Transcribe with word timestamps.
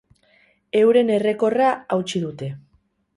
Euren 0.79 1.11
errekorra 1.17 1.67
hautsi 1.97 2.23
dute. 2.25 2.49